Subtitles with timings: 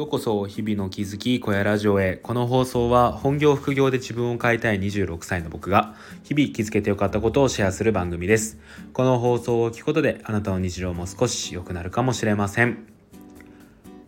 [0.00, 2.16] ようこそ日々の気づき小屋ラジオへ。
[2.16, 5.94] この放送は本業副業で自分を変えたい26歳の僕が
[6.24, 8.58] 日々気づけてよかったことをシェアする番組です。
[8.94, 12.86] この放送を聞くことであなたの日常も少し良くなるかもしれません。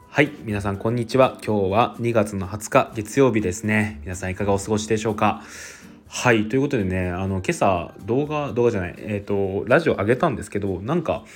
[0.09, 1.37] はい皆さんこんにちは。
[1.47, 4.01] 今日は2月の20日月曜日ですね。
[4.05, 5.43] 皆さんいかがお過ごしでしょうか？
[6.09, 11.27] はいということでねあの今朝動画動画じゃないえっ、ー、とラジオ上げたんですけどなんか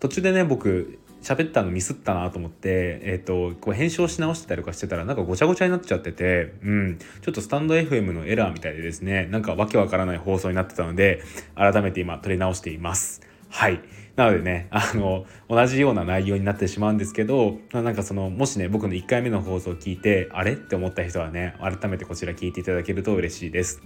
[0.00, 11.22] 途中でね僕喋ったのミスったなと思って、えっ、ー、と、こう編集をし直してたりとかしてたら、なんかごちゃごちゃになっちゃってて、うん、ちょっとスタンド FM のエラーみたいでですね、なんかわけわからない放送になってたので、
[11.54, 13.22] 改めて今撮り直しています。
[13.48, 13.80] はい。
[14.16, 23.82] なのでね、あの、同じような内容になってしまうんですけど、なんかその、もしね、僕の1回目の放送を聞いて、あれって思った人はね、改めてこちら聞いていただけると嬉しいです。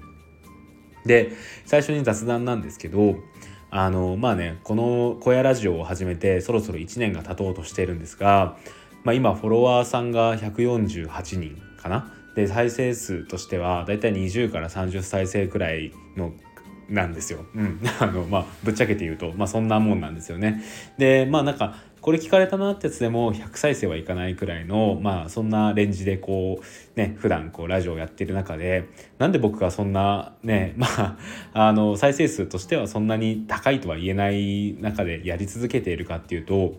[1.04, 1.32] で、
[1.64, 3.16] 最初に雑談なんですけど、
[3.70, 8.56] あのまあねこの「小屋ラジオ」を始めてそろそろ1年が経とうとしているんですが、
[9.04, 16.32] まあ、今フォロワーさんが148人かなで再生数としてはだいたい20から30再生くらいの
[16.88, 17.44] なんですよ。
[17.54, 20.62] うん、 あのまあぶっちゃけて言うと、まあ、そんなもんなんですよね。
[20.98, 31.16] でまあなんかこれ聞かれたなってやつでも100再生はいかないくらいのまあそんなレンジでこうね普段こうラジオをやってる中でなんで僕がそんなねまあ
[31.52, 36.74] あの再生数としてはそんなに高いとは言えない中でやり続けているかっていうと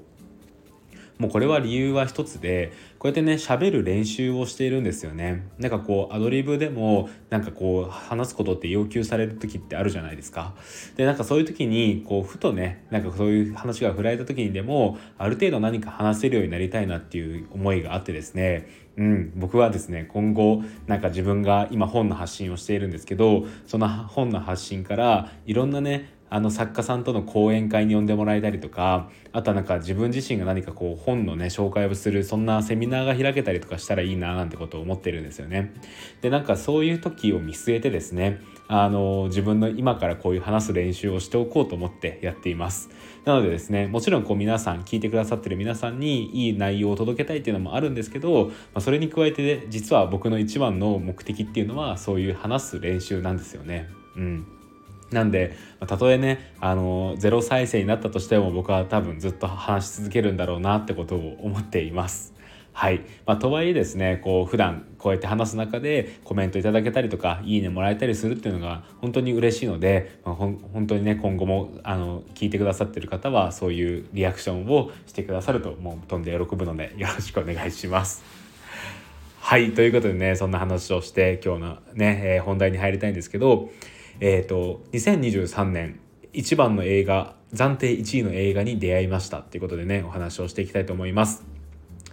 [1.22, 5.48] もうこれは理由は一つでこうやってね喋る練習をしているんですよね。
[5.60, 10.56] なんかこうアドリブでもなんかこう話すことって要求される時ってあるじゃないですか。
[10.96, 18.68] でなんかそういう時にこうふとねなんかそういう話が振られた時にでもある程度何か話せるようになりたいなっていう思いがあってですね。
[18.98, 35.74] うん、僕はですね今後なんか自分が今本の発信をしているんですけどその本の発信からいろんなねあの作家さんとの講演会に呼んでもらえたりとかあとはなんか自分自身が何かこう本のね紹介をするそんなセミナーが開けたりとかしたらいいななんてことを思ってるんですよね。
[36.22, 38.40] でなんかそういう時を見据えてですね
[38.70, 42.90] あの自分の今からこういう話す練習をしておこうと思ってやっています。
[43.26, 53.90] なのでですねもちろんこう皆さん聞いてくださってる皆さんにいい内容を届けたいっていうのもあるんですけど、まあ、それに加えて実は僕の一番の目的っていうのはそういう話す練習なんですよね。
[54.16, 54.61] うん
[55.12, 62.34] なんでたとえねあのゼロ再生になったとしても僕は多分ずっと話し続けるんだろうなってことを思っています。
[62.74, 78.24] はい、まあ、とはいえですねこう普段こうやって話す中でコメントいただけたりとかいいねもらえたりするっていうのが本当に嬉しいので、まあ、ほ本当にね今後もあの聞いてくださってる方はそういうリアクションをしてくださるともう飛んで喜ぶのでよろしくお願いします。
[79.42, 83.70] はいということでねそんな話をして今日のね、えー、本題に入りたいんですけど
[84.22, 86.00] えっ、ー、と2023年
[86.32, 91.44] 一番の映画暫定1位の映画に出会いましたっていうことでねお話をしていきたいと思います。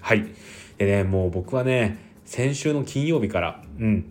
[0.00, 0.26] はい。
[0.78, 4.10] でねもう僕はね先週の金曜日からうん。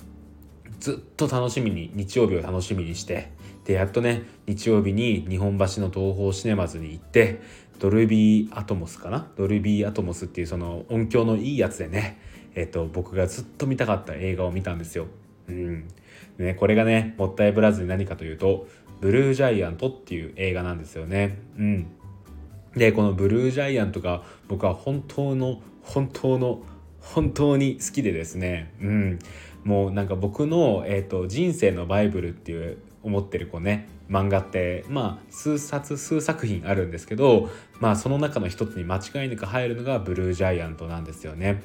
[0.79, 3.31] ずっと楽しみに日曜日を楽しみにして
[3.65, 7.41] でやっとね日曜日に日本橋の東宝シネマズに行って
[7.79, 9.27] ドルビーアトモスかな？
[9.35, 12.19] ドルビーアトモスっていうその音響のいいやつでね
[12.55, 15.07] えっと僕がずっと見たかった映画を見たんですよ。
[15.47, 15.87] うん。
[16.37, 18.67] ね、これがねもったいぶらずに何かというと
[19.01, 21.39] 「ブルージャイアント」っていう映画なんですよね。
[21.57, 21.87] うん、
[22.75, 26.61] でこの「ブルージャイアント」が僕は本当の本当の
[26.99, 29.19] 本当に好きでですね、うん、
[29.63, 33.87] もうなんか僕の、えーと、人生のバイブルっていう思ってる子ね。
[34.09, 41.61] 漫画ってまあ数冊数作品あるんですけどまあその中の一つに間違いなく入るのが「ブルージャイアント」なんですよね。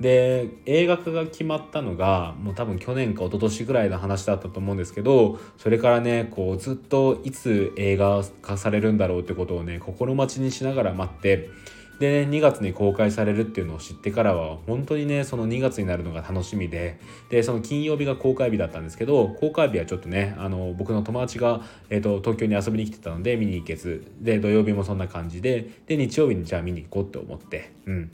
[0.00, 11.50] で映画化が決まったのがもう多分去年か一昨年ぐらいの話だったと思うんですけどそれからねこうずっといつ映画化されるんだろうってことをね心待ちにしながら待って
[12.00, 28.10] で、2月に公開されるっていうのを知ってからは本当にねその2月になるのが楽しみででその金曜日が公開日だったんですけど公開日はちょっとねあの僕の友達が、えーと、東京に遊びに来てたので見に行けずで土曜日もそんな感じでで日曜日にじゃあ見に行こうって思ってうん。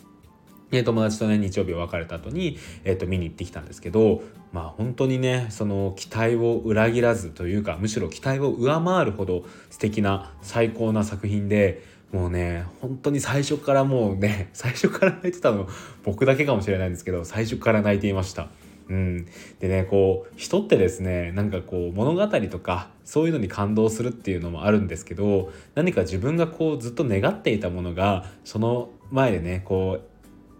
[0.72, 4.22] 友達とね日曜日別れた後に、えー、と見に行ってきたんですけど
[4.52, 15.68] まあ本当にねその期待を裏切らずというかむしろ期待を上回るほど素敵な最高な作品でもうね本当に最初からもうね 最初から泣いてたの
[16.02, 18.48] 僕だけかもしれないんですけど最初から泣いていました。
[18.88, 19.26] うん、
[19.58, 29.98] でねこう人ってですねなんかこう物語とかそういうのに感動するっていうのもあるんですけど何か自分がこうずっと願っていたものがその前でねこ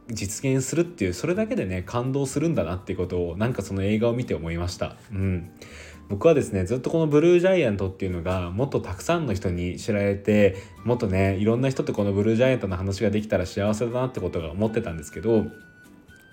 [0.09, 4.97] う実現するっていうそれだけでね感動するんだなっていうことをなんかその映画を見て思いました。
[5.13, 5.51] うん
[6.09, 15.47] 僕はですねずっとこのブルージャイアントっていうのがもっとたくさんの人に知られてもっとねいろんな人とこのブルージャイアントの話ができたら幸せだなってことが思ってたんですけど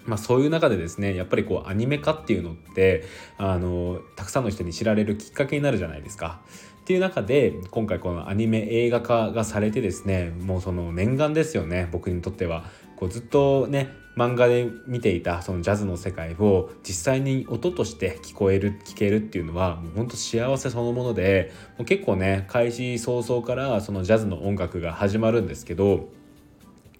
[0.05, 3.03] まあ、そういう中でですねやっぱりこうアニメ化っていうのって
[3.37, 6.41] あのたくさんの人に知られるきっかけになるじゃないですか。
[6.81, 12.65] っていう中で今回このアニメ映画化がされてですねもうその念願ですよね僕にとっては。
[12.97, 26.09] こうずっとね漫画で見ていたそのジャズの世界を実際に音として聞こえる聞けるっていうのはもうほんと幸せそのものでもう結構ね開始早々からそのジャズの音楽が始まるんですけど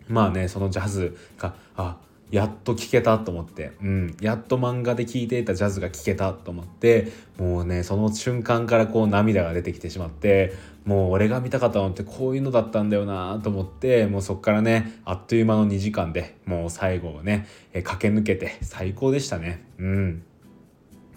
[0.07, 1.97] まあねそのジャズがあ
[2.33, 7.11] やっと聴けたと思って、うん、やっと漫画で聴いていたジャズが聴けたと思って。
[7.37, 10.51] もうねその瞬間からこう涙が出てきてしまって。
[10.83, 14.07] もう俺が見たかったのってこういうのだったんだよなと思って。
[14.07, 19.63] もうそっからねあっという間の2時間でもう最後をね駆け抜けて最高でしたね。
[19.77, 20.23] うん。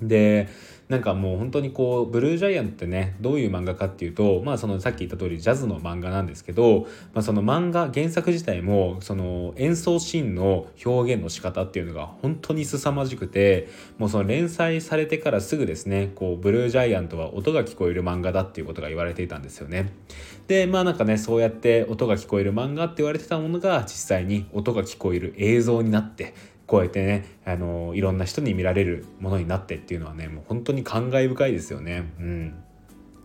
[0.02, 0.48] で
[0.88, 13.69] なんかもう本当にこうブルージャイアンってねどういう漫画かっていうとまあそのさっき言った通りジャズの漫画なんですけど、まあ、その漫画原作自体もその演奏シーンの表現の仕方っていうのが本当に凄まじくて
[13.99, 19.93] もうその連載されてからすぐですねこうブルージャイアントは音が聞こえる漫画だっていうことが言われていたんですよね。
[20.47, 26.35] でまあなんかねそうやって音が聞こえる漫画って言われてたものが実際に音が聞こえる映像になって
[26.66, 32.12] こうやってねあのいろんな人に見られるものになってっていうのはねもう本当に感慨深いですよね。
[32.18, 32.54] うん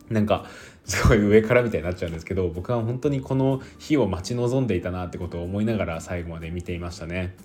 [0.10, 0.46] なんか
[0.84, 7.36] すごい上からみたいになっちゃうんですけど僕は本当にこの日を待ち望んでいたなってことを思いながら最後まで見ていましたね。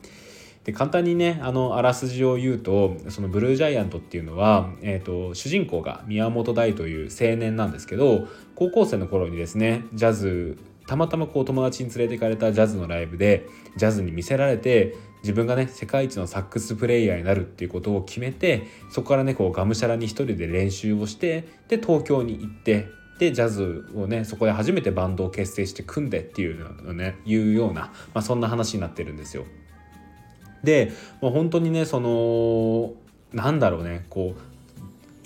[0.64, 8.26] で簡単にねあのあらすじを言うとそのブルージャイアントっていうのは、えーと、主人公が宮本大という青年なんですけど
[8.56, 22.86] 高校生の頃にですねジャズたまたまこう友達に連れて行かれたジャズのライブでジャズに見せられて自分がね世界一のサックスプレイヤーになるっていうことを決めてそこからねこうがむしゃらに一人で練習をしてで東京に行って
[23.18, 29.44] でジャズをねそこで初めてバンドを結成して組んでっていうのねいうような、まあ、そんな話になってるんですよ。
[30.62, 32.92] でもう本当にねその
[33.32, 34.55] なんだろうねこう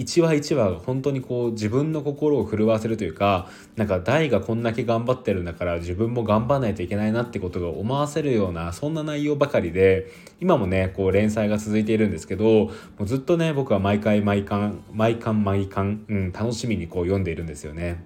[0.01, 10.11] 一話一話が本当にこう自分の心を震わせるというかなんか大がこんだけ頑張ってるんだから自分も頑張らないといけないなってことが思わせるようなそんな内容ばかりで
[10.41, 12.71] 今もねこう連載が続いているんですけども
[13.01, 18.03] うずっとね僕は毎回毎巻毎巻毎巻、うん、楽しみにこう読んでいるんですよね。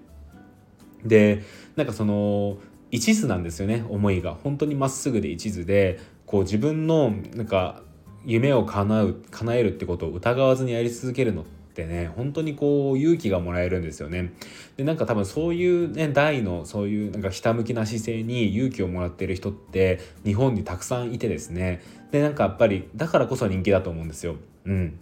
[1.05, 1.45] で
[1.77, 2.59] なんかその
[2.91, 7.83] 一途なんですよね思いが本当にまっすぐで一途でこう自分のなんか
[8.25, 14.33] 夢を叶う叶えるってことを疑わずにやり続けるのってってね本当にこう勇気がもらえるんですよね。
[14.77, 21.83] でなんか多分そういうね大のそういうなんかひたむきな姿勢に勇気をもらってる人って日本にたくさんいてですね
[22.13, 24.37] でなんかやっぱりだからこそ人気だと思うんですよ。
[24.67, 24.99] うん、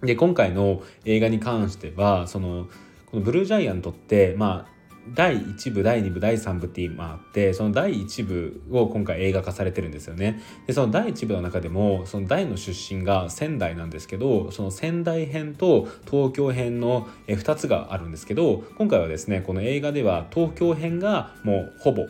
[0.00, 2.66] で今回の映画に関してはその
[3.10, 4.73] このブルージャイアントってまあ
[5.12, 10.40] 第1部第2部第3部って今あってその第1部を今回映画化されてるんですよね。
[10.66, 22.06] でその第1部の中でもその大の出身が仙台なんですけどその仙台編と東京編の2つがあるんですけど今回はですねこの映画では東京編がもうほぼ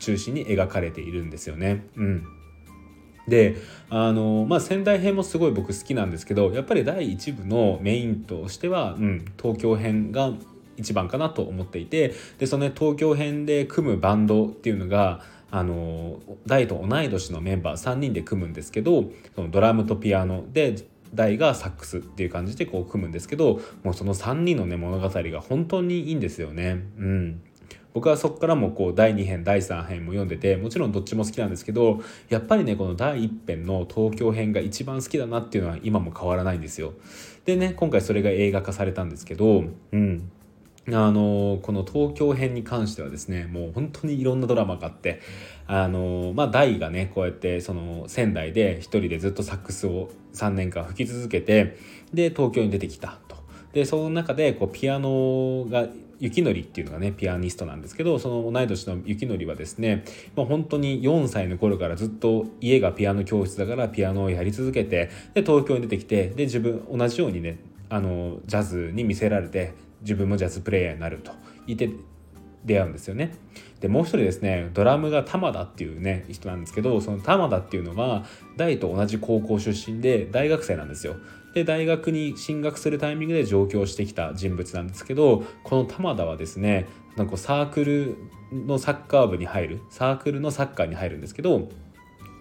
[0.00, 1.86] 中心に描かれているんですよね。
[1.96, 2.24] うん。
[3.28, 3.56] で
[3.90, 10.32] あのまあ仙台編もすごい僕好きなんですけどやっぱり第1部のメインとしては、うん、東京編が
[10.78, 20.76] 一番かなと思っていてでその、ね、東京編で組むバンドっていうのがあの大と同い年のメンバー3人で組むんですけどそのドラムとピアノで
[21.14, 26.84] 大がサックスっていう感じでこう組むんですけどもうその3人のね物語が本当にいいんですよね。
[26.98, 27.42] うん
[27.94, 36.92] 僕はそこからもこう第2編第3編も読んでてもちろんどっちも好きなんですけどやっぱりねこの第1編の東京編が一番好きだなっていうのは今も変わらないんですよ。
[37.44, 40.30] でね今回それが映画化されたんですけどうん
[40.92, 45.20] あのこの東京編に関してはですねもう本当にいろんなドラマがあって
[45.66, 51.76] あのまあ大がねこうやってその仙台で一人でずっとサックスを3年間吹き続けて
[52.12, 53.36] で東京に出てきたと。
[53.72, 55.86] でその中でこうピアノが
[56.20, 60.04] 雪のりっていうのがねピアニストなんですけどその同い年の雪のりはですね、
[60.34, 71.32] まあ、本当に4歳の頃からずっと家がピアノ教室だからピアノをやり続けてで東京に出てきてで自分同じようにねあのジャズに見せられて自分もジャズプレイヤーになると
[71.66, 71.90] 言って
[72.64, 73.34] 出会うんですよね。
[73.80, 78.24] でもう一人ですねドラムが玉田っていうね人なんですけどその玉田っていうのは
[78.56, 81.16] 大と同じ高校出身で大学生なんですよ。
[81.54, 86.86] で大学に進学するタイミングで上京してきた人物なんですけどこの玉田はですね
[87.16, 88.16] なんかサークル
[88.52, 91.68] のサッカー部に入るサークルのサッカーに入るんですけど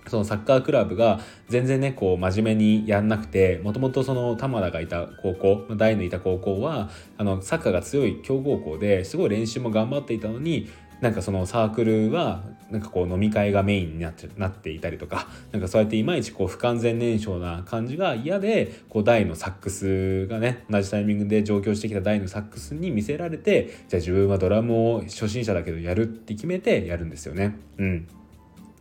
[0.07, 10.69] そのサッカークラブが全然ねこう真面目にやんなくてもともとその玉田がいた高校大のいた高校はあのサッカーが強い強豪校ですごい練習も頑張っていたのに
[11.01, 27.55] なんかそのサークルはなんかこう飲み会がメインになってなっていたりとかなんかそうやっていまいちこう不完全燃焼な感じが嫌でこう大のサックスがね同じタイミングで上京してきた大のサックスに見せられてじゃあ自分はドラムを初心者だけどやるって決めてやるんですよね。
[27.77, 28.07] うん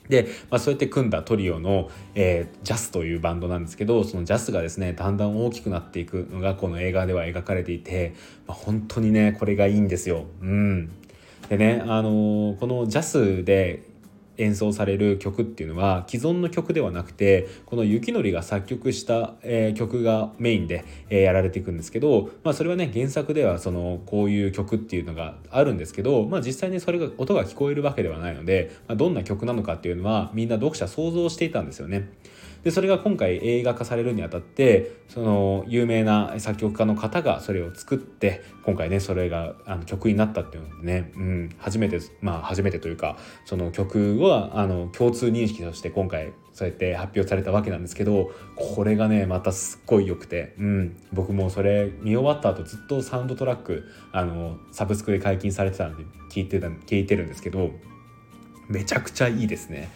[0.08, 8.14] で、まあ、そうやって組んだトリオの、えー、ジャスというバンドなんですけどそのジャスがですねだんだん大きくなっていくのがこの映画では描かれていて、
[8.46, 10.24] まあ、本当にねこれがいいんですよ。
[10.40, 10.90] うん、
[11.48, 13.82] でね、あのー、このジャスで
[14.38, 32.08] 演奏される曲っていうのは既存の曲ではなくてこの雪のりが作曲した、えー、曲がメインで、えー、やられていくんですけど、まあ、それはね原作ではそのこういう曲っていうのがあるんですけど、まあ、実際にそれが音が聞こえるわけではないので、まあ、どんな曲なのかっていうのはみんな読者想像していたんですよね。
[32.64, 57.70] でそれが今回映画化されるにあたってその有名な作曲家の方がそれを作って今回ねそれがあの曲になったっていうのでね、うん、初めてまあ初めてというかその曲はあの共通認識として今回そうやって発表されたわけなんですけどこれがねまたすっごい良くて、うん、僕もそれ見終わった後ずっとサウンドトラックあのサブスクで解禁されてたんで聞いてた聞いてるんですけど
[58.68, 59.90] めちゃくちゃいいですね。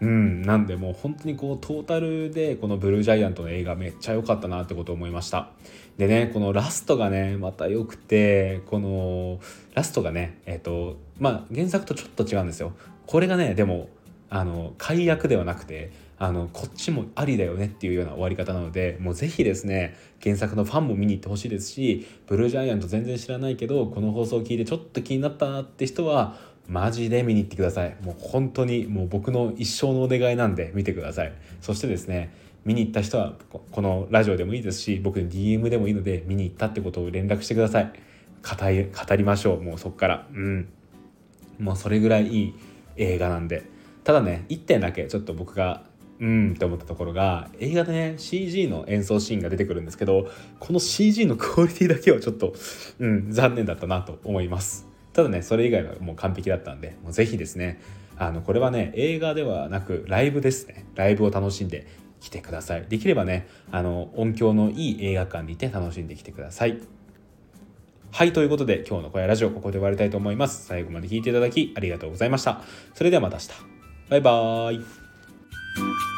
[0.00, 5.50] うん、なんでもう本当にこうトータルでこのブルージャイアントの映画めっちゃ良かったなってことを思いました。
[5.98, 9.40] でねこのラストがねまた良くてこの
[9.74, 12.72] ラストがねえっ、ー、とまあ原作とちょっと違うんですよ。
[13.06, 13.88] これがねでも
[14.30, 26.36] あの解約ではなくてあのこっちもありだよねっていうような終わり方なのでもう是非ですね原作のファンも見に行ってほしいですしブルージャイアント全然知らないけどこの放送を聞いてちょっと気になったなって人は
[26.68, 27.96] マジで見に行ってください。
[28.02, 31.32] もう本当にもう僕の一生のお願いなんで見てください。
[31.60, 32.32] そしてですね
[32.64, 33.34] 見に行った人は
[33.72, 37.92] このラジオでもいいですし僕に DM でもいいので見に行ったってことを連絡してください。
[38.42, 39.62] 語り語りましょう。
[39.62, 40.26] もうそっから。
[40.32, 40.68] うん。
[41.58, 42.54] もうそれぐらいいい
[42.96, 43.64] 映画なんで。
[44.04, 45.82] ただね1点だけちょっと僕が
[46.20, 52.54] うんって思ったところが映画でね CG の演奏シーンが出てくるんですけどこの CG のクオリティだけはちょっと、
[52.98, 54.89] うん、残念だったなと思います。
[55.20, 57.80] ただねそれ以外はもう完璧だったんでもうぜひですね
[58.16, 60.86] あのこれはね映画ではなくライブですね。
[60.94, 61.86] ライブを楽しんで
[62.20, 62.86] きてください。
[62.86, 66.78] できればねあの音響のいい映画館にて楽しんできてください。
[68.12, 70.66] はいということで今日の小屋ラジオここで終わりたいと思います。
[70.66, 72.62] 最後まで聞いていただきありがとうございました。
[72.94, 73.48] それではまた明日。
[74.08, 76.09] バイバーイ。